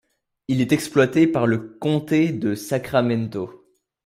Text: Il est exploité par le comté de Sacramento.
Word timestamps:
Il 0.47 0.61
est 0.61 0.71
exploité 0.71 1.27
par 1.27 1.45
le 1.45 1.59
comté 1.59 2.31
de 2.31 2.55
Sacramento. 2.55 3.67